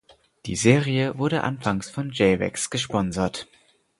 Die 0.47 0.55
Serie 0.55 1.19
wurde 1.19 1.43
anfangs 1.43 1.91
von 1.91 2.09
"J-Wax" 2.09 2.71
gesponsert. 2.71 3.47